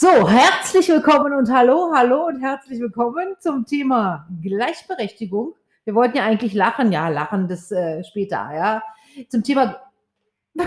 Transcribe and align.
So, 0.00 0.26
herzlich 0.26 0.88
willkommen 0.88 1.34
und 1.34 1.52
hallo, 1.52 1.92
hallo 1.94 2.28
und 2.28 2.40
herzlich 2.40 2.80
willkommen 2.80 3.36
zum 3.38 3.66
Thema 3.66 4.26
Gleichberechtigung. 4.42 5.54
Wir 5.84 5.94
wollten 5.94 6.16
ja 6.16 6.24
eigentlich 6.24 6.54
lachen, 6.54 6.90
ja, 6.90 7.08
lachen 7.08 7.48
das 7.48 7.70
äh, 7.70 8.02
später, 8.02 8.50
ja. 8.54 8.82
Zum 9.28 9.42
Thema 9.42 9.78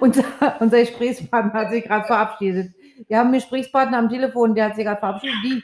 unser, 0.00 0.22
unser 0.60 0.80
Gesprächspartner 0.80 1.60
hat 1.60 1.70
sich 1.70 1.82
gerade 1.82 2.04
verabschiedet. 2.04 2.74
Wir 3.08 3.16
haben 3.16 3.28
einen 3.28 3.36
Gesprächspartner 3.36 3.96
am 3.96 4.10
Telefon, 4.10 4.54
der 4.54 4.66
hat 4.66 4.76
sich 4.76 4.84
gerade 4.84 5.00
verabschiedet. 5.00 5.38
Die. 5.42 5.62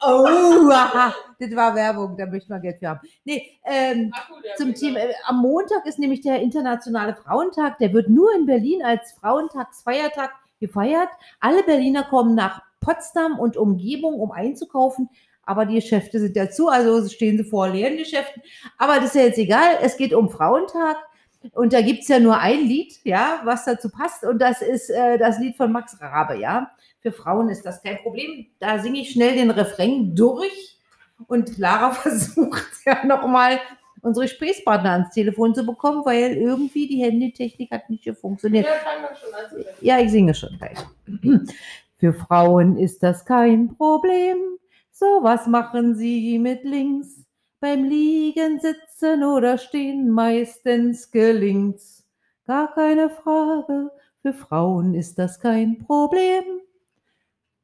Oh, 0.00 0.70
aha, 0.72 1.14
das 1.38 1.54
war 1.54 1.76
Werbung, 1.76 2.16
da 2.16 2.26
möchte 2.26 2.50
man 2.50 2.62
Geld 2.62 2.80
für 2.80 2.88
haben. 2.88 3.08
Nee, 3.24 3.60
ähm, 3.64 4.12
zum 4.56 4.74
Thema, 4.74 4.98
äh, 4.98 5.14
am 5.24 5.40
Montag 5.40 5.86
ist 5.86 6.00
nämlich 6.00 6.22
der 6.22 6.40
Internationale 6.40 7.14
Frauentag, 7.14 7.78
der 7.78 7.92
wird 7.92 8.08
nur 8.08 8.34
in 8.34 8.44
Berlin 8.44 8.82
als 8.82 9.12
Frauentagsfeiertag 9.20 10.32
gefeiert. 10.60 11.08
Alle 11.40 11.62
Berliner 11.62 12.04
kommen 12.04 12.34
nach 12.34 12.62
Potsdam 12.80 13.38
und 13.38 13.56
Umgebung, 13.56 14.14
um 14.20 14.30
einzukaufen, 14.30 15.08
aber 15.42 15.64
die 15.64 15.76
Geschäfte 15.76 16.20
sind 16.20 16.36
ja 16.36 16.50
zu, 16.50 16.68
also 16.68 17.08
stehen 17.08 17.38
sie 17.38 17.44
vor 17.44 17.68
leeren 17.68 17.96
Geschäften. 17.96 18.42
Aber 18.76 18.96
das 18.96 19.06
ist 19.06 19.14
ja 19.14 19.22
jetzt 19.22 19.38
egal, 19.38 19.78
es 19.80 19.96
geht 19.96 20.12
um 20.12 20.28
Frauentag. 20.28 20.96
Und 21.52 21.72
da 21.72 21.80
gibt's 21.80 22.08
ja 22.08 22.18
nur 22.18 22.38
ein 22.38 22.66
Lied, 22.66 22.98
ja, 23.04 23.40
was 23.44 23.64
dazu 23.64 23.88
passt. 23.88 24.24
Und 24.24 24.40
das 24.40 24.60
ist 24.60 24.90
äh, 24.90 25.18
das 25.18 25.38
Lied 25.38 25.56
von 25.56 25.72
Max 25.72 26.00
Rabe, 26.00 26.38
ja. 26.38 26.70
Für 27.00 27.12
Frauen 27.12 27.48
ist 27.48 27.64
das 27.64 27.82
kein 27.82 27.98
Problem. 27.98 28.48
Da 28.58 28.80
singe 28.80 29.00
ich 29.00 29.10
schnell 29.12 29.36
den 29.36 29.50
Refrain 29.50 30.14
durch. 30.14 30.78
Und 31.26 31.56
Lara 31.58 31.90
versucht 31.92 32.66
ja 32.84 33.04
nochmal 33.06 33.58
unsere 34.02 34.26
Gesprächspartner 34.26 34.92
ans 34.92 35.10
Telefon 35.10 35.54
zu 35.54 35.64
bekommen, 35.64 36.04
weil 36.04 36.36
irgendwie 36.36 36.86
die 36.86 37.02
Handytechnik 37.02 37.70
hat 37.70 37.88
nicht 37.90 38.08
funktioniert. 38.20 38.66
Ja, 38.66 38.72
also 39.42 39.56
Ja, 39.80 39.98
ich 39.98 40.10
singe 40.10 40.34
schon 40.34 40.58
gleich. 40.58 40.78
Für 41.96 42.12
Frauen 42.12 42.76
ist 42.78 43.02
das 43.02 43.24
kein 43.24 43.76
Problem. 43.76 44.38
So 44.92 45.06
was 45.22 45.46
machen 45.46 45.94
sie 45.96 46.38
mit 46.38 46.64
links. 46.64 47.24
Beim 47.60 47.84
Liegen, 47.84 48.60
Sitzen 48.60 49.24
oder 49.24 49.58
Stehen 49.58 50.10
meistens 50.10 51.10
gelingt's. 51.10 52.04
Gar 52.46 52.72
keine 52.74 53.10
Frage. 53.10 53.90
Für 54.22 54.32
Frauen 54.32 54.94
ist 54.94 55.18
das 55.18 55.40
kein 55.40 55.78
Problem. 55.78 56.60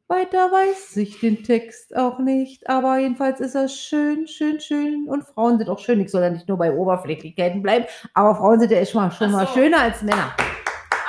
Weiter 0.08 0.52
weiß 0.52 0.96
ich 0.98 1.18
den 1.20 1.42
Text 1.44 1.96
auch 1.96 2.18
nicht, 2.18 2.68
aber 2.68 2.98
jedenfalls 2.98 3.40
ist 3.40 3.54
er 3.54 3.68
schön, 3.68 4.28
schön, 4.28 4.60
schön. 4.60 5.08
Und 5.08 5.24
Frauen 5.24 5.56
sind 5.58 5.68
auch 5.70 5.78
schön. 5.78 5.98
Ich 6.00 6.10
soll 6.10 6.22
ja 6.22 6.28
nicht 6.30 6.46
nur 6.46 6.58
bei 6.58 6.72
Oberflächlichkeiten 6.72 7.62
bleiben, 7.62 7.86
aber 8.12 8.34
Frauen 8.36 8.60
sind 8.60 8.70
ja 8.70 8.78
echt 8.78 8.94
mal 8.94 9.10
schon 9.10 9.28
Ach 9.28 9.32
mal 9.32 9.46
so. 9.46 9.54
schöner 9.54 9.80
als 9.80 10.02
Männer. 10.02 10.34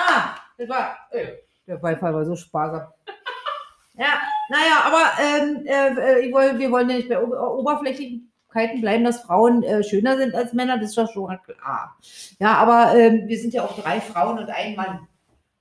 Ah, 0.07 0.35
das 0.57 0.69
war, 0.69 0.95
äh, 1.11 1.27
der 1.67 1.75
Beifall 1.77 2.13
war 2.13 2.25
so 2.25 2.35
sparsam. 2.35 2.87
Ja, 3.97 4.19
naja, 4.49 4.83
aber 4.87 5.03
ähm, 5.23 5.65
äh, 5.65 6.29
woll, 6.33 6.59
wir 6.59 6.69
wollen 6.69 6.89
ja 6.89 6.97
nicht 6.97 7.07
bei 7.07 7.17
Ober 7.17 7.57
Oberflächlichkeiten 7.57 8.81
bleiben, 8.81 9.05
dass 9.05 9.21
Frauen 9.21 9.63
äh, 9.63 9.83
schöner 9.85 10.17
sind 10.17 10.35
als 10.35 10.51
Männer, 10.51 10.77
das 10.77 10.89
ist 10.89 10.97
doch 10.97 11.09
schon 11.09 11.27
klar. 11.45 11.95
Ja, 12.39 12.55
aber 12.55 12.93
ähm, 12.97 13.25
wir 13.25 13.39
sind 13.39 13.53
ja 13.53 13.63
auch 13.63 13.79
drei 13.81 14.01
Frauen 14.01 14.37
und 14.39 14.49
ein 14.49 14.75
Mann. 14.75 15.07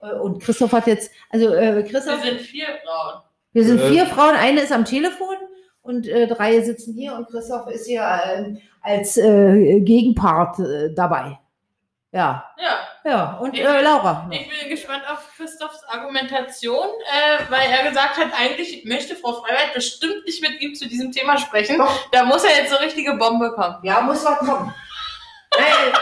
Äh, 0.00 0.14
Und 0.14 0.42
Christoph 0.42 0.72
hat 0.72 0.88
jetzt, 0.88 1.12
also 1.30 1.54
äh, 1.54 1.76
Wir 1.76 1.84
Christoph, 1.84 2.24
sind 2.24 2.40
vier 2.40 2.66
Frauen. 2.84 3.22
Wir 3.54 3.64
sind 3.64 3.80
Äh. 3.80 3.88
vier 3.88 4.06
Frauen, 4.06 4.34
eine 4.36 4.60
ist 4.60 4.72
am 4.72 4.84
Telefon 4.84 5.36
und 5.82 6.06
äh, 6.06 6.26
drei 6.26 6.60
sitzen 6.60 6.94
hier 6.94 7.14
und 7.14 7.28
Christoph 7.28 7.66
ist 7.68 7.86
hier 7.86 8.06
ähm, 8.26 8.60
als 8.82 9.16
äh, 9.16 9.80
Gegenpart 9.80 10.58
äh, 10.58 10.92
dabei. 10.94 11.38
Ja, 12.12 12.44
Ja, 12.58 12.78
ja, 13.10 13.32
und 13.38 13.54
Ich- 13.54 13.60
äh, 13.64 13.82
Laura. 13.82 14.28
ich 14.30 14.48
bin 14.48 14.68
gespannt 14.70 15.02
auf 15.10 15.18
Christophs 15.36 15.82
Argumentation, 15.88 16.86
äh, 16.86 17.42
weil 17.50 17.68
er 17.70 17.88
gesagt 17.90 18.16
hat, 18.18 18.28
eigentlich 18.38 18.84
möchte 18.84 19.16
Frau 19.16 19.32
Freiwald 19.32 19.74
bestimmt 19.74 20.24
nicht 20.24 20.40
mit 20.40 20.60
ihm 20.60 20.76
zu 20.76 20.86
diesem 20.88 21.10
Thema 21.10 21.36
sprechen. 21.38 21.76
Doch. 21.76 22.08
Da 22.12 22.22
muss 22.24 22.44
er 22.44 22.56
jetzt 22.56 22.70
so 22.70 22.76
richtige 22.76 23.14
Bombe 23.16 23.50
kommen. 23.52 23.78
Ja, 23.82 24.00
muss 24.00 24.24
was 24.24 24.38
kommen. 24.38 24.72
Nein, 25.58 25.92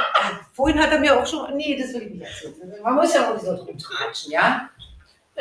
vorhin 0.53 0.79
hat 0.83 0.91
er 0.93 0.99
mir 1.01 1.19
auch 1.19 1.27
schon, 1.27 1.57
nee, 1.57 1.79
das 1.81 1.93
will 1.95 2.03
ich 2.03 2.11
nicht 2.11 2.23
erzählen. 2.23 2.83
Man 2.83 2.95
muss 2.95 3.15
ja 3.15 3.29
auch 3.31 3.35
nicht 3.35 3.45
so 3.47 3.57
drum 3.57 3.79
tratschen, 3.79 4.33
ja? 4.33 4.69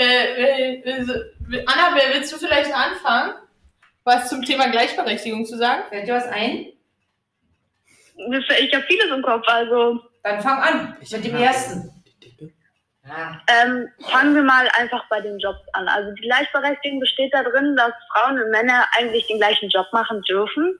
Äh, 0.01 0.33
äh, 0.33 0.89
äh, 0.89 1.65
Anna, 1.67 1.95
wer 1.95 2.15
willst 2.15 2.33
du 2.33 2.37
vielleicht 2.37 2.73
anfangen, 2.73 3.35
was 4.03 4.29
zum 4.29 4.41
Thema 4.41 4.67
Gleichberechtigung 4.69 5.45
zu 5.45 5.57
sagen? 5.57 5.83
Fällt 5.89 6.07
dir 6.07 6.15
was 6.15 6.27
ein? 6.27 6.73
Ich 8.17 8.73
habe 8.75 8.85
vieles 8.87 9.11
im 9.11 9.21
Kopf, 9.21 9.47
also 9.47 10.01
Dann 10.23 10.41
fang 10.41 10.59
an 10.59 10.97
mit 10.99 11.25
dem 11.25 11.35
ersten. 11.35 11.91
Ja. 13.07 13.41
ähm, 13.47 13.89
fangen 14.09 14.35
wir 14.35 14.43
mal 14.43 14.67
einfach 14.77 15.03
bei 15.09 15.19
den 15.21 15.37
Jobs 15.39 15.59
an. 15.73 15.87
Also 15.87 16.11
die 16.13 16.21
Gleichberechtigung 16.21 16.99
besteht 16.99 17.33
darin, 17.33 17.75
dass 17.75 17.91
Frauen 18.11 18.41
und 18.41 18.51
Männer 18.51 18.85
eigentlich 18.95 19.27
den 19.27 19.37
gleichen 19.37 19.69
Job 19.69 19.87
machen 19.91 20.21
dürfen. 20.21 20.79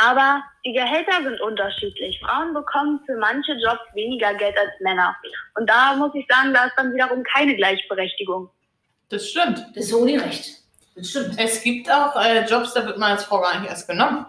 Aber 0.00 0.42
die 0.64 0.72
Gehälter 0.72 1.22
sind 1.22 1.40
unterschiedlich. 1.40 2.20
Frauen 2.24 2.54
bekommen 2.54 3.00
für 3.04 3.16
manche 3.16 3.52
Jobs 3.54 3.80
weniger 3.94 4.32
Geld 4.34 4.56
als 4.56 4.70
Männer. 4.80 5.16
Und 5.56 5.68
da 5.68 5.94
muss 5.96 6.14
ich 6.14 6.24
sagen, 6.28 6.54
da 6.54 6.66
ist 6.66 6.74
dann 6.76 6.94
wiederum 6.94 7.22
keine 7.24 7.56
Gleichberechtigung. 7.56 8.48
Das 9.08 9.28
stimmt. 9.28 9.58
Das 9.74 9.84
ist 9.84 9.90
so 9.90 9.98
ungerecht. 9.98 10.58
Das 10.94 11.10
stimmt. 11.10 11.34
Es 11.38 11.62
gibt 11.62 11.90
auch 11.90 12.14
äh, 12.16 12.44
Jobs, 12.44 12.74
da 12.74 12.86
wird 12.86 12.98
man 12.98 13.12
als 13.12 13.24
Frau 13.24 13.40
gar 13.40 13.58
nicht 13.58 13.68
erst 13.70 13.88
genommen. 13.88 14.26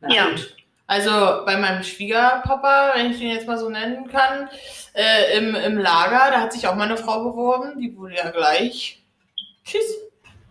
Na 0.00 0.14
Ja. 0.14 0.26
gut. 0.30 0.54
Also 0.88 1.10
bei 1.44 1.56
meinem 1.56 1.82
Schwiegerpapa, 1.82 2.92
wenn 2.94 3.10
ich 3.10 3.20
ihn 3.20 3.30
jetzt 3.30 3.48
mal 3.48 3.58
so 3.58 3.68
nennen 3.68 4.08
kann, 4.08 4.48
äh, 4.94 5.36
im, 5.38 5.54
im 5.54 5.78
Lager, 5.78 6.30
da 6.30 6.40
hat 6.42 6.52
sich 6.52 6.68
auch 6.68 6.76
mal 6.76 6.84
eine 6.84 6.96
Frau 6.96 7.24
beworben, 7.24 7.80
die 7.80 7.96
wurde 7.96 8.14
ja 8.16 8.30
gleich. 8.30 9.02
Tschüss. 9.64 10.05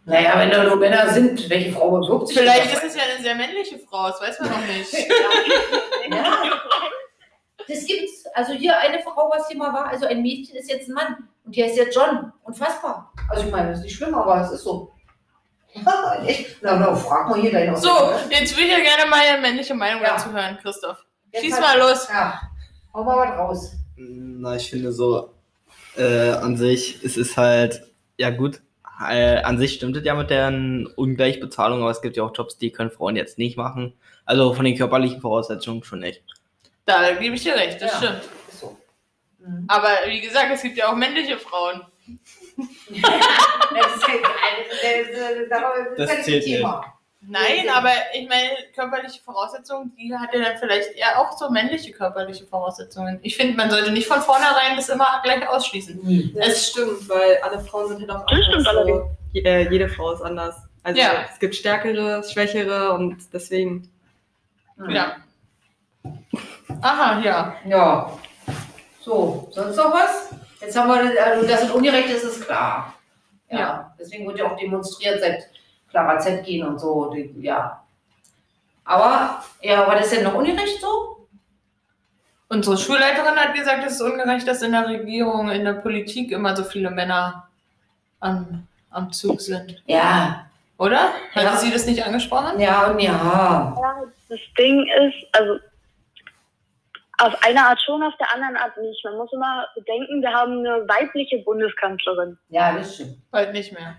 Naja, 0.05 0.33
wenn 0.37 0.51
da 0.51 0.63
nur 0.63 0.75
Männer 0.75 1.09
sind, 1.09 1.49
welche 1.49 1.71
Frau 1.71 1.89
bewirbt 1.91 2.27
sich? 2.27 2.37
Vielleicht 2.37 2.73
ist 2.73 2.83
es 2.83 2.95
ja 2.95 3.01
eine 3.11 3.21
sehr 3.23 3.35
männliche 3.35 3.79
Frau, 3.79 4.07
das 4.07 4.21
weiß 4.21 4.39
man 4.41 4.49
noch 4.51 4.67
nicht. 4.67 4.93
Ja. 6.07 6.33
Das 7.67 7.83
gibt's. 7.85 8.25
Also 8.35 8.53
hier 8.53 8.77
eine 8.77 8.99
Frau, 8.99 9.27
was 9.33 9.47
hier 9.47 9.57
mal 9.57 9.73
war, 9.73 9.87
also 9.87 10.05
ein 10.05 10.21
Mädchen 10.21 10.55
ist 10.55 10.69
jetzt 10.69 10.87
ein 10.87 10.93
Mann 10.93 11.27
und 11.45 11.55
die 11.55 11.63
heißt 11.63 11.75
jetzt 11.77 11.95
John. 11.95 12.31
Unfassbar. 12.43 13.11
Also 13.29 13.45
ich 13.45 13.51
meine, 13.51 13.69
das 13.69 13.79
ist 13.79 13.85
nicht 13.85 13.95
schlimm, 13.95 14.13
aber 14.13 14.41
es 14.41 14.51
ist 14.51 14.63
so. 14.63 14.91
Echt. 16.27 16.57
Na, 16.61 16.75
na, 16.77 16.95
frag 16.95 17.27
mal 17.29 17.39
hier 17.41 17.51
deine 17.51 17.75
So, 17.75 17.89
jetzt 18.29 18.55
will 18.55 18.65
ich 18.65 18.71
ja 18.71 18.79
gerne 18.79 19.09
mal 19.09 19.19
eine 19.19 19.41
männliche 19.41 19.73
Meinung 19.73 20.01
Ja. 20.03 20.09
dazu 20.09 20.31
hören, 20.31 20.57
Christoph. 20.61 20.97
Jetzt 21.31 21.43
Schieß 21.43 21.59
mal 21.59 21.79
los. 21.79 22.07
Ja, 22.07 22.39
hau 22.93 23.03
mal 23.03 23.17
was 23.17 23.37
raus. 23.37 23.71
Na, 23.97 24.55
ich 24.55 24.69
finde 24.69 24.91
so, 24.93 25.33
äh, 25.97 26.29
an 26.33 26.55
sich, 26.57 27.03
es 27.03 27.17
ist 27.17 27.35
halt, 27.35 27.81
ja 28.17 28.29
gut, 28.29 28.61
äh, 29.09 29.37
an 29.41 29.57
sich 29.57 29.73
stimmt 29.73 29.97
es 29.97 30.05
ja 30.05 30.13
mit 30.15 30.29
der 30.29 30.47
Ungleichbezahlung, 30.95 31.81
aber 31.81 31.91
es 31.91 32.01
gibt 32.01 32.17
ja 32.17 32.23
auch 32.23 32.31
Jobs, 32.35 32.57
die 32.57 32.71
können 32.71 32.91
Frauen 32.91 33.15
jetzt 33.15 33.37
nicht 33.37 33.57
machen. 33.57 33.93
Also 34.25 34.53
von 34.53 34.65
den 34.65 34.77
körperlichen 34.77 35.21
Voraussetzungen 35.21 35.83
schon 35.83 35.99
nicht. 35.99 36.23
Da 36.85 37.13
gebe 37.13 37.35
ich 37.35 37.43
dir 37.43 37.55
recht, 37.55 37.81
das 37.81 37.91
Ja. 37.91 37.97
stimmt. 37.97 38.21
So. 38.51 38.77
Mhm. 39.39 39.65
Aber 39.67 39.89
wie 40.07 40.21
gesagt, 40.21 40.51
es 40.53 40.61
gibt 40.61 40.77
ja 40.77 40.89
auch 40.91 40.95
männliche 40.95 41.37
Frauen. 41.37 41.81
Das 42.87 43.95
ist 43.97 44.07
ja 44.07 44.13
das, 45.49 45.95
das, 45.97 45.97
Das 45.97 46.11
ist 46.11 46.17
ja 46.17 46.23
zählt 46.23 46.45
nicht 46.45 46.55
Thema. 46.57 46.93
Nein, 47.27 47.67
aber 47.75 47.89
ich 48.13 48.27
meine, 48.29 48.49
körperliche 48.75 49.21
Voraussetzungen, 49.23 49.95
die 49.97 50.13
hat 50.15 50.33
ja 50.33 50.41
dann 50.43 50.57
vielleicht 50.57 50.91
eher 50.95 51.19
auch 51.19 51.37
so 51.37 51.49
männliche 51.49 51.91
körperliche 51.91 52.45
Voraussetzungen. 52.45 53.19
Ich 53.23 53.35
finde, 53.37 53.55
man 53.57 53.71
sollte 53.71 53.91
nicht 53.91 54.07
von 54.07 54.21
vornherein 54.21 54.75
das 54.75 54.89
immer 54.89 55.21
gleich 55.23 55.47
ausschließen. 55.47 55.99
Nie. 56.03 56.35
Es 56.37 56.69
stimmt, 56.69 57.07
weil 57.09 57.37
alle 57.41 57.59
Frauen 57.61 57.87
sind 57.89 57.99
halt 58.01 58.11
auch 58.11 58.25
Das 58.25 58.31
anders. 58.33 58.45
stimmt 58.47 58.67
allerdings. 58.67 58.97
So, 58.99 59.09
je- 59.33 59.41
äh, 59.43 59.69
jede 59.71 59.89
Frau 59.89 60.11
ist 60.13 60.21
anders. 60.21 60.55
Also 60.83 61.01
Ja. 61.01 61.25
es 61.31 61.39
gibt 61.39 61.55
stärkere, 61.55 62.23
schwächere 62.23 62.91
und 62.93 63.17
deswegen. 63.33 63.89
Ja. 64.89 65.15
Aha, 66.81 67.19
ja. 67.21 67.55
Ja. 67.65 68.11
So, 69.01 69.49
sonst 69.51 69.75
noch 69.77 69.93
was? 69.93 70.29
Jetzt 70.61 70.77
haben 70.77 70.89
wir, 70.89 71.23
also 71.25 71.47
das 71.47 71.63
ist 71.63 71.71
ungerecht, 71.71 72.09
das 72.13 72.23
ist 72.23 72.45
klar. 72.45 72.93
Ja. 73.49 73.59
Ja. 73.59 73.95
Deswegen 73.99 74.27
wird 74.27 74.39
ja 74.39 74.45
auch 74.51 74.57
demonstriert 74.57 75.19
seit 75.19 75.47
Clara 75.95 76.19
Z 76.19 76.43
gehen 76.43 76.67
und 76.67 76.77
so. 76.77 77.09
die- 77.13 77.33
Ja. 77.39 77.81
Aber, 78.83 79.41
ja, 79.61 79.87
war 79.87 79.95
das 79.95 80.09
denn 80.09 80.23
noch 80.25 80.33
ungerecht 80.35 80.81
so? 80.81 81.27
Unsere 82.49 82.77
Schulleiterin 82.77 83.35
hat 83.37 83.53
gesagt, 83.55 83.83
es 83.85 83.93
ist 83.93 84.01
ungerecht, 84.01 84.45
dass 84.47 84.61
in 84.61 84.73
der 84.73 84.87
Regierung, 84.87 85.49
in 85.49 85.63
der 85.63 85.73
Politik 85.73 86.31
immer 86.31 86.53
so 86.55 86.63
viele 86.65 86.91
Männer 86.91 87.47
am, 88.19 88.67
am 88.91 89.11
Zug 89.13 89.39
sind. 89.41 89.81
Ja. 89.87 90.45
Oder? 90.77 91.13
Hatte 91.33 91.45
Ja. 91.45 91.55
sie 91.55 91.71
das 91.71 91.85
nicht 91.85 92.03
angesprochen? 92.05 92.59
Ja 92.59 92.87
und 92.91 92.99
ja. 92.99 93.11
Ja, 93.81 94.03
das 94.27 94.39
Ding 94.59 94.85
ist, 94.87 95.15
also 95.33 95.59
auf 97.19 97.33
eine 97.43 97.65
Art 97.65 97.79
schon, 97.81 98.03
auf 98.03 98.13
der 98.19 98.31
anderen 98.35 98.57
Art 98.57 98.75
nicht. 98.77 99.03
Man 99.05 99.15
muss 99.15 99.31
immer 99.31 99.65
bedenken, 99.73 100.21
wir 100.21 100.31
haben 100.33 100.59
eine 100.59 100.85
weibliche 100.89 101.39
Bundeskanzlerin. 101.39 102.37
Ja, 102.49 102.73
das 102.73 102.95
stimmt. 102.95 103.17
Bald 103.31 103.53
nicht 103.53 103.71
mehr. 103.71 103.95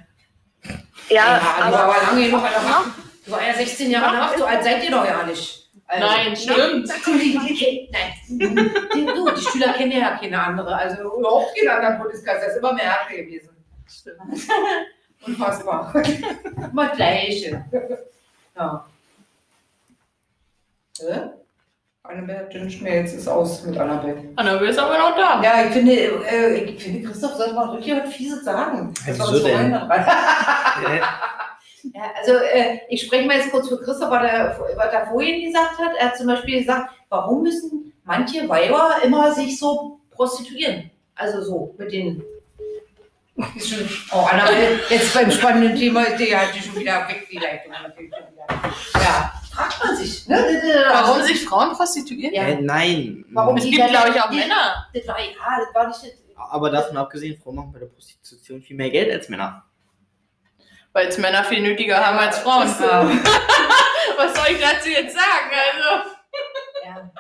Ja, 1.08 1.38
die 1.38 1.62
aber 1.62 1.84
aber 1.84 2.02
lange 2.02 2.26
genug 2.26 2.42
Macht. 2.42 2.92
Du 3.24 3.32
war 3.32 3.44
ja 3.44 3.54
16 3.54 3.90
Jahre 3.90 4.16
nach, 4.16 4.36
so 4.36 4.44
alt 4.44 4.62
seid 4.62 4.84
ihr 4.84 4.90
doch 4.90 5.04
ja 5.04 5.22
nicht. 5.24 5.68
Also, 5.88 6.06
Nein, 6.06 6.36
stimmt. 6.36 6.88
Die, 7.06 7.38
die, 7.38 7.54
die, 7.54 7.90
nein. 7.92 8.88
Die, 8.94 9.06
du, 9.06 9.30
die 9.30 9.40
Schüler 9.40 9.72
kennen 9.72 9.92
ja 9.92 10.16
keine 10.16 10.42
andere, 10.42 10.74
also 10.74 11.18
überhaupt 11.18 11.56
keine 11.56 11.72
anderen 11.74 11.98
Bundeskanzler, 11.98 12.46
das 12.46 12.54
ist 12.54 12.58
immer 12.58 12.72
mehr 12.72 12.86
Merkel 12.86 13.24
gewesen. 13.24 13.50
Unfassbar. 15.26 15.94
Immer 16.72 16.88
gleiche. 16.88 17.64
Ja. 18.56 18.86
Hä? 20.98 21.20
Annabelle 22.08 22.48
den 22.52 22.70
Schmäh, 22.70 23.00
jetzt 23.00 23.14
ist 23.14 23.28
aus 23.28 23.64
mit 23.64 23.76
Annabelle. 23.76 24.22
Annabelle 24.36 24.70
ist 24.70 24.78
aber 24.78 24.98
noch 24.98 25.16
da. 25.16 25.42
Ja, 25.42 25.64
ich 25.66 25.72
finde, 25.72 25.92
äh, 25.92 26.54
ich 26.54 26.82
finde, 26.82 27.08
Christoph 27.08 27.34
sollte 27.34 27.54
mal 27.54 27.72
wirklich 27.72 27.94
was 27.96 28.14
Fieses 28.14 28.44
sagen. 28.44 28.92
Das 29.06 29.18
war 29.18 29.26
so 29.26 29.44
denn? 29.44 29.72
Ja, 31.94 32.02
also 32.18 32.32
äh, 32.34 32.80
ich 32.88 33.02
spreche 33.02 33.28
mal 33.28 33.36
jetzt 33.36 33.52
kurz 33.52 33.68
für 33.68 33.80
Christoph, 33.80 34.10
was 34.10 34.28
er, 34.28 34.58
was 34.76 34.92
er 34.92 35.06
vorhin 35.06 35.44
gesagt 35.44 35.78
hat. 35.78 35.92
Er 35.96 36.06
hat 36.06 36.16
zum 36.16 36.26
Beispiel 36.26 36.58
gesagt, 36.58 36.90
warum 37.08 37.42
müssen 37.42 37.92
manche 38.04 38.48
Weiber 38.48 38.96
immer 39.04 39.32
sich 39.32 39.56
so 39.56 40.00
prostituieren? 40.10 40.90
Also 41.14 41.42
so 41.42 41.74
mit 41.78 41.92
den. 41.92 42.24
Oh, 44.12 44.26
Annabelle, 44.30 44.80
jetzt 44.88 45.14
beim 45.14 45.30
spannenden 45.30 45.76
Thema 45.76 46.02
ist 46.04 46.18
die 46.18 46.34
hat 46.36 46.54
die 46.54 46.62
schon 46.62 46.76
wieder 46.80 47.06
weg, 47.08 47.28
die 47.30 47.38
Leitung. 47.38 47.72
Ja, 48.94 49.32
fragt 49.56 49.84
man 49.84 49.96
sich. 49.96 50.28
Ne? 50.28 50.36
Warum 50.90 51.22
sich 51.22 51.44
Frauen 51.44 51.72
prostituieren? 51.72 52.34
Ja. 52.34 52.42
Äh, 52.44 52.60
nein. 52.60 53.24
Warum 53.30 53.56
Es 53.56 53.64
gibt, 53.64 53.76
glaube 53.76 54.10
ich, 54.10 54.20
auch 54.20 54.30
die- 54.30 54.36
Männer. 54.36 54.86
Das 54.94 55.06
war, 55.08 55.18
ja, 55.20 55.26
das 55.64 55.74
war 55.74 55.86
nicht 55.88 56.02
das. 56.02 56.12
Aber 56.50 56.70
davon 56.70 56.96
abgesehen, 56.96 57.40
Frauen 57.42 57.56
machen 57.56 57.72
bei 57.72 57.78
der 57.80 57.86
Prostitution 57.86 58.60
viel 58.62 58.76
mehr 58.76 58.90
Geld 58.90 59.10
als 59.12 59.28
Männer. 59.28 59.64
Weil 60.92 61.08
es 61.08 61.18
Männer 61.18 61.42
viel 61.44 61.60
nötiger 61.62 62.04
haben 62.06 62.18
als 62.18 62.38
Frauen. 62.38 62.68
Ja. 62.80 63.02
Was 64.16 64.34
soll 64.34 64.46
ich 64.54 64.60
dazu 64.60 64.88
jetzt 64.88 65.14
sagen? 65.14 65.50
Also, 65.72 66.10
Ja. 66.84 67.10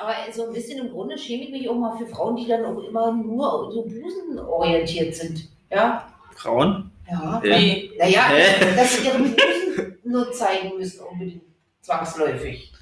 Aber 0.00 0.14
so 0.32 0.46
ein 0.46 0.52
bisschen 0.52 0.78
im 0.78 0.92
Grunde 0.92 1.18
schäme 1.18 1.44
ich 1.44 1.50
mich 1.50 1.68
auch 1.68 1.74
mal 1.74 1.96
für 1.98 2.06
Frauen, 2.06 2.36
die 2.36 2.46
dann 2.46 2.64
auch 2.64 2.78
immer 2.78 3.10
nur 3.12 3.70
so 3.72 3.82
busenorientiert 3.82 5.14
sind. 5.14 5.48
Ja? 5.70 6.06
Frauen? 6.36 6.92
Ja. 7.10 7.40
Wie? 7.42 7.92
Naja, 7.98 8.30
dass 8.76 8.96
sie 8.96 9.06
ihre 9.06 9.18
Busen 9.18 9.98
nur 10.04 10.32
zeigen 10.32 10.76
müssen, 10.76 11.00
unbedingt. 11.06 11.42
Zwangsläufig. 11.80 12.72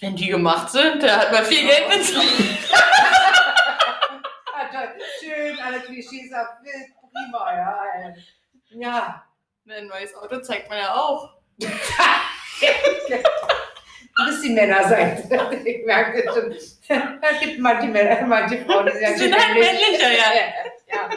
Wenn 0.00 0.16
die 0.16 0.28
gemacht 0.28 0.70
sind, 0.70 1.02
da 1.02 1.18
hat 1.18 1.32
man 1.32 1.44
viel 1.44 1.66
Geld 1.66 1.88
bezahlt. 1.88 2.26
Ah. 4.74 4.88
Schön, 5.20 5.58
alle 5.60 5.80
Klischees 5.80 6.32
ab. 6.32 6.58
Prima, 7.12 7.52
ja. 7.54 8.14
Ja. 8.70 9.24
Ein 9.68 9.86
neues 9.86 10.14
Auto 10.14 10.40
zeigt 10.40 10.68
man 10.70 10.78
ja 10.78 10.94
auch. 10.94 11.34
Du 14.16 14.26
bist 14.26 14.44
die 14.44 14.50
Männerseite. 14.50 15.28
Ich 15.64 15.84
merke 15.84 16.24
das 16.24 16.34
schon. 16.34 16.52
Es 16.52 17.40
gibt 17.40 17.58
manche 17.60 17.88
Männer, 17.88 18.26
manche 18.26 18.64
Frauen, 18.64 18.86
die 18.86 18.92
Die 18.98 19.18
sind 19.18 19.36
halt 19.36 19.54
männlicher, 19.54 20.10
ja. 20.10 20.32
ja. 20.88 21.10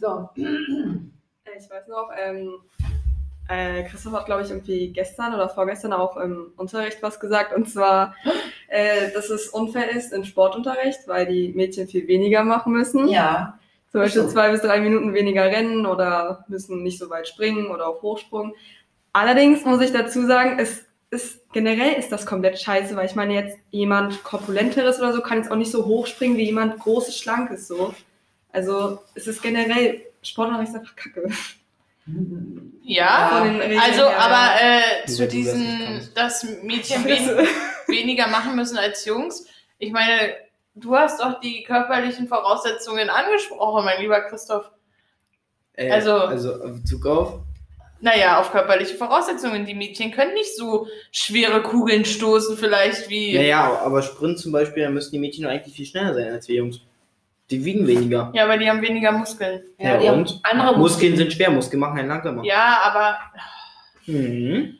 So. 0.00 0.30
Äh, 0.36 1.58
Ich 1.58 1.70
weiß 1.70 1.88
noch, 1.88 2.10
ähm, 2.16 2.58
äh, 3.48 3.84
Christoph 3.84 4.12
hat, 4.14 4.26
glaube 4.26 4.42
ich, 4.42 4.50
irgendwie 4.50 4.92
gestern 4.92 5.34
oder 5.34 5.48
vorgestern 5.48 5.92
auch 5.92 6.16
im 6.16 6.52
Unterricht 6.56 7.02
was 7.02 7.20
gesagt. 7.20 7.54
Und 7.54 7.70
zwar, 7.70 8.14
äh, 8.68 9.12
dass 9.12 9.30
es 9.30 9.48
unfair 9.48 9.90
ist 9.90 10.12
im 10.12 10.24
Sportunterricht, 10.24 11.06
weil 11.06 11.26
die 11.26 11.52
Mädchen 11.54 11.88
viel 11.88 12.06
weniger 12.08 12.42
machen 12.42 12.72
müssen. 12.72 13.08
Ja. 13.08 13.58
Zum 13.92 14.00
Beispiel 14.00 14.22
so. 14.22 14.28
zwei 14.28 14.50
bis 14.50 14.62
drei 14.62 14.80
Minuten 14.80 15.14
weniger 15.14 15.44
rennen 15.44 15.86
oder 15.86 16.44
müssen 16.48 16.82
nicht 16.82 16.98
so 16.98 17.08
weit 17.08 17.28
springen 17.28 17.68
oder 17.68 17.88
auf 17.88 18.02
Hochsprung. 18.02 18.54
Allerdings 19.12 19.64
muss 19.64 19.80
ich 19.80 19.92
dazu 19.92 20.26
sagen, 20.26 20.58
es 20.58 20.84
ist 21.10 21.50
generell 21.52 21.94
ist 21.94 22.10
das 22.10 22.26
komplett 22.26 22.58
scheiße, 22.60 22.96
weil 22.96 23.06
ich 23.06 23.14
meine 23.14 23.32
jetzt 23.32 23.56
jemand 23.70 24.22
korpulenteres 24.24 24.98
oder 24.98 25.12
so 25.12 25.22
kann 25.22 25.38
jetzt 25.38 25.50
auch 25.50 25.56
nicht 25.56 25.70
so 25.70 25.86
hoch 25.86 26.06
springen 26.06 26.36
wie 26.36 26.44
jemand 26.44 26.78
großes, 26.80 27.16
schlankes 27.16 27.68
so. 27.68 27.94
Also 28.52 29.00
es 29.14 29.26
ist 29.26 29.42
generell 29.42 30.02
Sportunterricht 30.22 30.70
ist 30.72 30.78
einfach 30.78 30.96
Kacke. 30.96 31.28
Ja, 32.82 33.42
also, 33.82 34.08
her. 34.08 34.18
aber 34.20 34.60
äh, 34.62 35.06
zu 35.06 35.26
diesen, 35.26 36.08
dass 36.14 36.44
Mädchen 36.62 37.04
wen, 37.04 37.46
weniger 37.88 38.28
machen 38.28 38.54
müssen 38.54 38.78
als 38.78 39.04
Jungs. 39.04 39.46
Ich 39.78 39.92
meine, 39.92 40.34
du 40.74 40.94
hast 40.96 41.20
doch 41.20 41.40
die 41.40 41.64
körperlichen 41.64 42.28
Voraussetzungen 42.28 43.10
angesprochen, 43.10 43.84
mein 43.84 44.00
lieber 44.00 44.20
Christoph. 44.22 44.70
Äh, 45.74 45.90
Also- 45.90 46.12
also 46.16 46.62
in 46.62 46.82
Bezug 46.82 47.06
auf. 47.06 47.40
Naja, 48.00 48.38
auf 48.40 48.52
körperliche 48.52 48.94
Voraussetzungen. 48.94 49.64
Die 49.64 49.74
Mädchen 49.74 50.12
können 50.12 50.34
nicht 50.34 50.54
so 50.54 50.86
schwere 51.10 51.62
Kugeln 51.62 52.04
stoßen, 52.04 52.56
vielleicht 52.58 53.08
wie. 53.08 53.32
Ja, 53.34 53.40
ja, 53.42 53.78
aber 53.80 54.02
Sprint 54.02 54.38
zum 54.38 54.52
Beispiel, 54.52 54.82
da 54.84 54.90
müssen 54.90 55.12
die 55.12 55.18
Mädchen 55.18 55.44
doch 55.44 55.50
eigentlich 55.50 55.74
viel 55.74 55.86
schneller 55.86 56.12
sein 56.14 56.30
als 56.32 56.46
wir 56.46 56.56
Jungs. 56.56 56.80
Die 57.50 57.64
wiegen 57.64 57.86
weniger. 57.86 58.30
Ja, 58.34 58.44
aber 58.44 58.58
die 58.58 58.68
haben 58.68 58.82
weniger 58.82 59.12
Muskeln. 59.12 59.62
Ja, 59.78 59.96
die 59.98 60.08
haben 60.08 60.20
und? 60.20 60.40
andere 60.42 60.76
Muskeln 60.78 61.16
sind 61.16 61.32
schwer, 61.32 61.50
Muskeln 61.50 61.78
machen 61.80 61.98
einen 61.98 62.08
langsamer. 62.08 62.44
Ja, 62.44 62.80
aber 62.84 63.18
Mhm. 64.06 64.78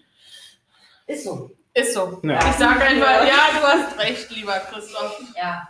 Ist 1.07 1.25
so. 1.25 1.51
ist 1.75 1.95
so. 1.95 2.21
Ja. 2.23 2.39
Ich 2.39 2.57
sage 2.57 2.81
einfach, 2.81 3.27
ja, 3.27 3.59
du 3.59 3.67
hast 3.67 3.99
recht, 3.99 4.31
lieber 4.31 4.55
Christoph. 4.71 5.21
Ja. 5.37 5.69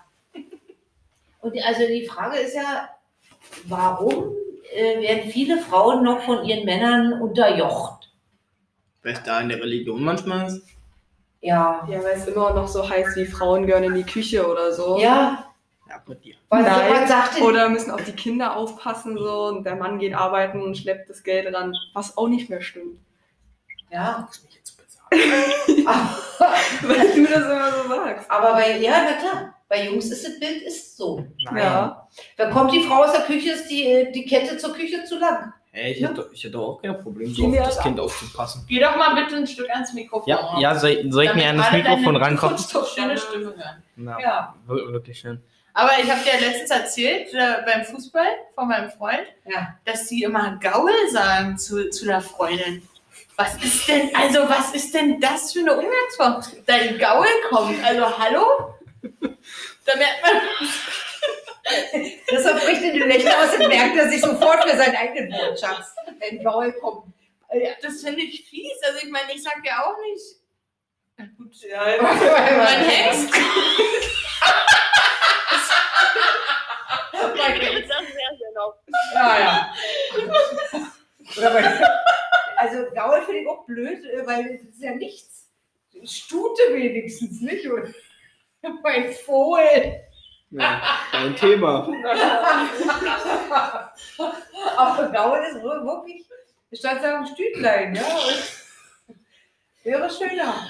Und 1.41 1.55
die, 1.55 1.63
also 1.63 1.87
die 1.87 2.07
Frage 2.07 2.39
ist 2.39 2.55
ja, 2.55 2.89
warum 3.65 4.33
äh, 4.75 5.01
werden 5.01 5.31
viele 5.31 5.59
Frauen 5.59 6.03
noch 6.05 6.23
von 6.23 6.45
ihren 6.45 6.65
Männern 6.65 7.21
unterjocht? 7.21 8.11
Vielleicht 9.03 9.27
da 9.27 9.41
in 9.41 9.49
der 9.49 9.59
Religion 9.63 10.03
manchmal 10.03 10.47
ist. 10.49 10.63
Ja. 11.41 11.87
Ja, 11.89 12.03
weil 12.03 12.17
es 12.17 12.27
immer 12.27 12.53
noch 12.55 12.67
so 12.69 12.89
heißt, 12.89 13.17
wie 13.17 13.27
Frauen 13.27 13.67
gehören 13.67 13.85
in 13.85 13.95
die 13.95 14.03
Küche 14.03 14.47
oder 14.47 14.73
so. 14.73 14.99
Ja. 14.99 15.46
Ja, 16.07 16.15
mit 16.15 16.25
dir. 16.25 16.35
Was, 16.49 16.63
Nein. 16.63 16.91
was 16.91 17.09
sagt 17.09 17.41
Oder 17.41 17.69
müssen 17.69 17.91
auf 17.91 18.05
die 18.05 18.13
Kinder 18.13 18.57
aufpassen 18.57 19.17
so 19.19 19.45
und 19.49 19.65
der 19.65 19.77
Mann 19.77 19.99
geht 19.99 20.15
arbeiten 20.15 20.63
und 20.63 20.77
schleppt 20.77 21.11
das 21.11 21.23
Geld 21.23 21.53
ran, 21.55 21.75
was 21.95 22.17
auch 22.17 22.29
nicht 22.29 22.49
mehr 22.51 22.61
stimmt. 22.61 22.99
Ja. 23.91 24.25
Muss 24.27 24.43
mich 24.45 24.55
jetzt 24.55 24.77
bezahlen. 24.77 25.87
Weil 26.83 27.15
du 27.15 27.25
das 27.27 27.45
immer 27.45 27.73
so 27.73 27.89
sagst. 27.89 28.31
Aber 28.31 28.53
bei, 28.55 28.79
ja, 28.79 29.05
na 29.05 29.13
klar, 29.15 29.55
bei 29.69 29.87
Jungs 29.87 30.11
ist 30.11 30.27
das 30.27 30.39
Bild 30.41 30.63
ist 30.63 30.97
so. 30.97 31.25
Nein. 31.45 31.57
Ja. 31.57 32.09
Dann 32.37 32.53
kommt 32.53 32.73
die 32.73 32.83
Frau 32.83 33.05
aus 33.05 33.13
der 33.13 33.23
Küche, 33.23 33.53
ist 33.53 33.69
die, 33.69 33.85
äh, 33.85 34.13
die 34.13 34.25
Kette 34.25 34.57
zur 34.57 34.73
Küche 34.75 35.05
zu 35.05 35.19
lang. 35.19 35.53
Hey, 35.73 35.93
ich, 35.93 36.03
hätte, 36.03 36.31
ich 36.33 36.43
hätte 36.43 36.59
auch 36.59 36.81
kein 36.81 36.99
Problem, 37.03 37.33
so 37.35 37.47
auf 37.49 37.57
das. 37.59 37.79
Kind 37.81 38.01
aufzupassen. 38.01 38.65
Geh 38.67 38.81
doch 38.81 38.97
mal 38.97 39.15
bitte 39.15 39.37
ein 39.37 39.47
Stück 39.47 39.69
ans 39.69 39.93
Mikrofon. 39.93 40.27
Ja, 40.27 40.59
ja 40.59 40.75
soll, 40.75 41.05
soll 41.13 41.25
ich 41.25 41.35
mir 41.35 41.51
an 41.51 41.59
das 41.59 41.71
Mikrofon 41.71 42.17
rankommen? 42.17 42.57
Schöne 42.59 43.19
Stimme 43.19 43.55
hören. 43.55 43.83
Ja, 43.97 44.19
Ja. 44.19 44.55
wir- 44.67 44.93
wirklich 44.93 45.19
schön. 45.19 45.43
Aber 45.79 45.93
ich 46.03 46.11
habe 46.11 46.23
dir 46.23 46.33
ja 46.33 46.39
letztens 46.41 46.71
erzählt, 46.71 47.35
äh, 47.35 47.57
beim 47.67 47.85
Fußball 47.85 48.27
von 48.55 48.67
meinem 48.69 48.91
Freund, 48.91 49.27
Ja. 49.45 49.77
dass 49.85 50.07
die 50.07 50.23
immer 50.23 50.59
Gaul 50.59 50.91
sagen 51.11 51.59
zu, 51.59 51.91
zu 51.91 52.07
der 52.07 52.23
Freundin. 52.23 52.89
Was 53.37 53.55
ist 53.63 53.87
denn, 53.87 54.11
also 54.17 54.49
was 54.49 54.75
ist 54.75 54.95
denn 54.95 55.21
das 55.21 55.53
für 55.53 55.59
eine 55.61 55.77
Umgangsform? 55.77 56.43
Dein 56.65 56.97
Gaul 56.99 57.27
kommt, 57.51 57.85
also 57.85 58.19
hallo? 58.19 58.75
Da 59.85 59.97
merkt 59.97 60.23
man, 60.23 60.41
Deshalb 62.31 62.65
bricht 62.65 62.81
in 62.83 62.99
den 62.99 63.09
Lächeln 63.09 63.35
aus 63.35 63.53
und 63.59 63.69
merkt 63.69 63.97
er 63.99 64.09
sich 64.09 64.21
sofort 64.23 64.65
für 64.69 64.77
seinen 64.79 64.97
eigenen 64.97 65.31
Wortschatz. 65.33 65.95
Wenn 66.21 66.43
Gaul 66.43 66.73
kommt. 66.73 67.13
ja, 67.53 67.71
das 67.83 68.01
finde 68.03 68.23
ich 68.23 68.49
fies. 68.49 68.73
Also 68.83 69.05
ich 69.05 69.11
meine, 69.11 69.33
ich 69.35 69.43
sag 69.43 69.61
ja 69.65 69.85
auch 69.85 69.97
nicht. 70.11 71.29
Gut, 71.37 71.55
Ja, 71.71 71.85
mein 72.01 72.89
Hengst. 72.89 73.31
Mein 73.31 74.26
Das 77.47 78.03
wär's 78.03 78.41
ja 78.41 78.51
noch. 78.55 78.75
Ja, 79.15 79.39
ja. 79.39 79.73
Oder 81.37 81.51
bei, 81.51 81.63
also 82.57 82.91
Gaul 82.95 83.23
finde 83.23 83.41
ich 83.41 83.49
auch 83.49 83.65
blöd, 83.67 84.05
äh, 84.05 84.27
weil 84.27 84.47
es 84.47 84.63
ist 84.63 84.83
ja 84.83 84.95
nichts. 84.95 85.49
Stute 86.05 86.63
wenigstens, 86.73 87.41
nicht? 87.41 87.67
Und 87.67 87.95
mein 88.83 89.13
Fohlen. 89.13 90.01
Ja, 90.51 90.81
ein 91.13 91.35
Thema. 91.35 91.89
Aber 94.77 95.09
Gaul 95.09 95.45
ist 95.45 95.63
wirklich, 95.63 96.25
statt 96.73 97.03
sagen 97.03 97.27
Stütlein, 97.27 97.95
ja. 97.95 98.03
Und 98.03 99.17
wäre 99.83 100.11
schöner. 100.11 100.69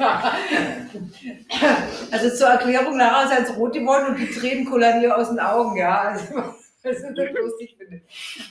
Also 2.10 2.30
zur 2.34 2.48
Erklärung, 2.48 2.98
Lara 2.98 3.24
ist 3.24 3.32
als 3.32 3.56
rot 3.56 3.72
geworden 3.72 4.06
und 4.08 4.16
die 4.18 4.30
Tränen 4.30 4.64
kullern 4.64 5.00
ihr 5.02 5.16
aus 5.16 5.28
den 5.28 5.38
Augen, 5.40 5.76
ja. 5.76 6.00
Also, 6.00 6.34
was 6.82 6.96
ich 6.96 7.14
das 7.14 7.30
lustig 7.40 7.76
finde. 7.78 8.00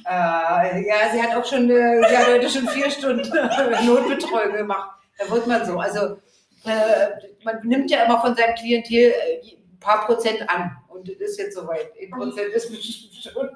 Äh, 0.06 0.88
ja, 0.88 0.96
sie 1.12 1.22
hat 1.22 1.36
auch 1.36 1.46
schon, 1.46 1.70
äh, 1.70 2.02
sie 2.08 2.18
hat 2.18 2.28
heute 2.28 2.50
schon 2.50 2.68
vier 2.68 2.90
Stunden 2.92 3.28
Notbetreuung 3.86 4.54
gemacht. 4.54 5.00
Da 5.18 5.30
wird 5.30 5.48
man 5.48 5.66
so. 5.66 5.80
Also 5.80 6.18
äh, 6.66 7.08
man 7.44 7.60
nimmt 7.64 7.90
ja 7.92 8.04
immer 8.06 8.22
von 8.22 8.36
seinem 8.36 8.56
Klientel 8.56 9.12
äh, 9.12 9.40
ein 9.42 9.80
paar 9.80 10.06
Prozent 10.06 10.48
an. 10.50 10.78
Und 10.90 11.08
das 11.10 11.32
ist 11.32 11.40
jetzt 11.40 11.56
soweit. 11.56 11.92
Ein 12.02 12.12
Prozent 12.12 12.54
ist 12.54 12.70
bestimmt 12.70 13.14
schon. 13.34 13.50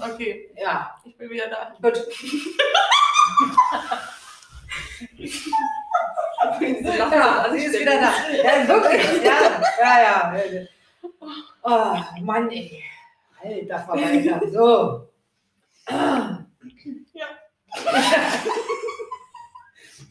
Okay, 0.00 0.50
Ja, 0.56 0.94
ich 1.04 1.16
bin 1.18 1.28
wieder 1.30 1.48
da. 1.48 1.74
gut. 1.82 2.02
Ja, 7.10 7.46
sie 7.52 7.64
ist 7.64 7.80
wieder 7.80 7.92
da. 8.00 8.12
Ja, 8.42 8.68
wirklich. 8.68 9.22
Ja, 9.24 9.62
ja, 9.80 10.44
ja. 10.52 10.66
Oh, 11.62 12.22
Mann, 12.22 12.50
ey. 12.50 12.82
Alter 13.42 13.78
Verwalter. 13.80 14.40
So. 14.50 15.08
Ja. 17.14 17.28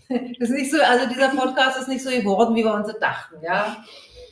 Das 0.09 0.49
ist 0.49 0.51
nicht 0.51 0.71
so, 0.71 0.81
also 0.81 1.05
dieser 1.07 1.29
Podcast 1.29 1.79
ist 1.79 1.87
nicht 1.89 2.01
so 2.03 2.09
geworden, 2.09 2.55
wie 2.55 2.63
wir 2.63 2.73
uns 2.73 2.87
das 2.87 2.99
dachten, 2.99 3.35
ja. 3.43 3.83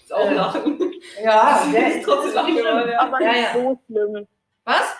Ist 0.02 0.14
auch 0.14 0.30
Äh, 0.30 0.34
lachen. 0.34 0.80
Ja, 1.22 1.66
der 1.72 1.88
Ist 1.90 1.96
ist 1.98 2.06
trotzdem 2.06 2.34
lachen. 2.34 2.94
Aber 2.98 3.22
Ja, 3.22 3.32
nicht 3.32 3.42
ja. 3.44 3.54
so 3.54 3.80
schlimm. 3.88 4.28
Was? 4.64 4.96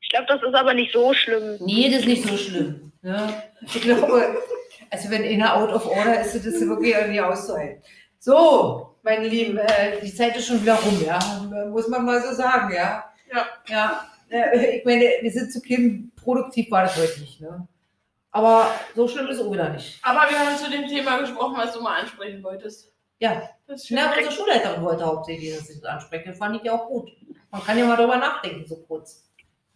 Ich 0.00 0.10
glaube, 0.10 0.26
das 0.28 0.42
ist 0.42 0.54
aber 0.54 0.74
nicht 0.74 0.92
so 0.92 1.14
schlimm. 1.14 1.56
Nee, 1.60 1.88
das 1.90 2.00
ist 2.00 2.06
nicht 2.06 2.28
so 2.28 2.36
schlimm. 2.36 2.92
Ja. 3.02 3.42
Ich 3.62 3.80
glaube, 3.80 4.36
also 4.94 5.10
wenn 5.10 5.24
einer 5.24 5.56
out 5.56 5.70
of 5.70 5.86
order 5.86 6.20
ist, 6.20 6.34
das 6.34 6.44
ist 6.46 6.66
wirklich 6.68 6.94
irgendwie 6.94 7.20
auszuhalten. 7.20 7.82
So, 8.18 8.96
meine 9.02 9.26
Lieben, 9.28 9.58
äh, 9.58 10.00
die 10.00 10.14
Zeit 10.14 10.36
ist 10.36 10.46
schon 10.46 10.62
wieder 10.62 10.76
rum, 10.76 11.02
ja. 11.04 11.18
Muss 11.70 11.88
man 11.88 12.04
mal 12.04 12.22
so 12.22 12.32
sagen, 12.34 12.72
ja. 12.74 13.04
Ja. 13.32 13.46
Ja. 13.68 14.08
Äh, 14.30 14.78
ich 14.78 14.84
meine, 14.84 15.04
wir 15.20 15.30
sind 15.32 15.52
zu 15.52 15.60
Kim, 15.60 16.12
produktiv 16.16 16.70
war 16.70 16.84
das 16.84 16.96
heute 16.96 17.20
nicht, 17.20 17.40
ne? 17.40 17.66
Aber 18.30 18.70
so 18.96 19.06
schlimm 19.06 19.26
ist 19.28 19.38
es 19.38 19.46
auch 19.46 19.52
wieder 19.52 19.68
nicht. 19.68 19.98
Aber 20.02 20.28
wir 20.30 20.38
haben 20.38 20.56
zu 20.56 20.70
dem 20.70 20.88
Thema 20.88 21.18
gesprochen, 21.18 21.54
was 21.56 21.72
du 21.72 21.80
mal 21.82 22.00
ansprechen 22.00 22.42
wolltest. 22.42 22.90
Ja, 23.18 23.48
Das 23.66 23.80
ist 23.80 23.88
schön. 23.88 23.96
na, 24.00 24.12
unsere 24.16 24.32
Schulleiterin 24.32 24.82
wollte 24.82 25.04
hauptsächlich, 25.04 25.56
dass 25.56 25.70
ich 25.70 25.80
das 25.80 25.90
anspreche. 25.90 26.28
Das 26.30 26.38
fand 26.38 26.56
ich 26.56 26.62
ja 26.62 26.72
auch 26.72 26.88
gut. 26.88 27.10
Man 27.50 27.62
kann 27.62 27.78
ja 27.78 27.84
mal 27.84 27.96
drüber 27.96 28.16
nachdenken, 28.16 28.64
so 28.66 28.76
kurz. 28.88 29.28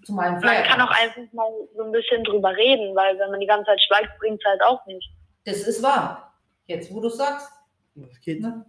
Zu 0.05 0.13
meinem 0.15 0.41
Man 0.41 0.65
kann 0.65 0.81
auch 0.81 0.91
einfach 0.91 1.23
mal 1.33 1.51
so 1.77 1.83
ein 1.85 1.93
bisschen 1.93 2.23
drüber 2.25 2.55
reden, 2.57 2.95
weil 2.95 3.19
wenn 3.19 3.31
man 3.31 3.41
die 3.41 3.47
ganze 3.47 3.67
Zeit 3.67 3.81
schweigt, 3.83 4.17
bringt 4.19 4.41
es 4.41 4.49
halt 4.49 4.63
auch 4.63 4.85
nicht. 4.87 5.11
Das 5.45 5.59
ist 5.59 5.83
wahr. 5.83 6.35
Jetzt, 6.67 6.93
wo 6.93 7.01
du 7.01 7.09
sagst. 7.09 7.51
Was 7.95 8.21
geht? 8.21 8.41
Ne? 8.41 8.65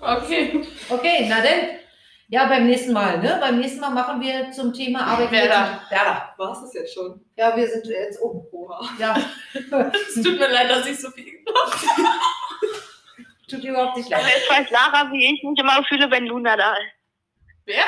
Okay. 0.00 0.66
Okay, 0.88 1.26
na 1.28 1.40
denn. 1.40 1.78
Ja, 2.28 2.46
beim 2.46 2.66
nächsten 2.66 2.92
Mal, 2.92 3.18
ne? 3.18 3.38
Beim 3.40 3.60
nächsten 3.60 3.80
Mal 3.80 3.90
machen 3.90 4.20
wir 4.20 4.50
zum 4.50 4.72
Thema 4.72 5.06
Arbeit. 5.06 5.30
Werder. 5.30 5.80
Werder. 5.90 6.34
War 6.36 6.52
es 6.52 6.60
das 6.62 6.74
jetzt 6.74 6.94
schon? 6.94 7.24
Ja, 7.36 7.56
wir 7.56 7.68
sind 7.68 7.86
jetzt 7.86 8.20
oben. 8.20 8.44
Oha. 8.50 8.80
Ja, 8.98 9.16
Es 9.54 10.14
tut 10.14 10.38
mir 10.38 10.48
leid, 10.48 10.68
dass 10.70 10.86
ich 10.86 11.00
so 11.00 11.10
viel 11.10 11.32
tut 13.48 13.62
dir 13.62 13.70
überhaupt 13.70 13.96
nicht 13.96 14.12
Aber 14.12 14.22
leid. 14.22 14.32
jetzt 14.36 14.50
weiß 14.50 14.70
Lara, 14.70 15.10
wie 15.12 15.24
ich 15.34 15.42
mich 15.42 15.58
immer 15.58 15.82
fühle, 15.84 16.10
wenn 16.10 16.26
Luna 16.26 16.56
da 16.56 16.72
ist. 16.74 16.92
Wer? 17.64 17.84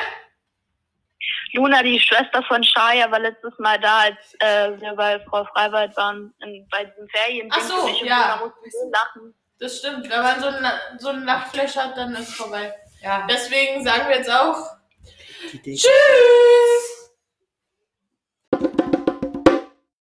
Luna, 1.54 1.82
die 1.82 2.00
Schwester 2.00 2.42
von 2.42 2.62
Shaya, 2.62 3.10
war 3.10 3.20
letztes 3.20 3.58
Mal 3.58 3.78
da, 3.80 3.98
als 3.98 4.34
äh, 4.40 4.80
wir 4.80 4.94
bei 4.94 5.20
Frau 5.20 5.44
Freiwald 5.44 5.96
waren, 5.96 6.34
in, 6.40 6.66
bei 6.70 6.84
diesem 6.84 7.08
Ferien. 7.08 7.48
Ach 7.52 7.60
so, 7.60 7.74
und 7.74 8.00
ja. 8.02 8.40
So 8.70 8.90
lachen. 8.90 9.34
Das 9.58 9.78
stimmt. 9.78 10.08
Wenn 10.08 10.22
man 10.22 10.40
so 10.40 10.46
einen, 10.46 10.66
so 10.98 11.08
einen 11.08 11.24
Lachflash 11.24 11.76
hat, 11.76 11.96
dann 11.96 12.14
ist 12.14 12.28
es 12.28 12.34
vorbei. 12.34 12.72
Ja. 13.02 13.26
Deswegen 13.28 13.84
sagen 13.84 14.08
wir 14.08 14.16
jetzt 14.16 14.30
auch. 14.30 14.76
Tschüss! 15.62 16.87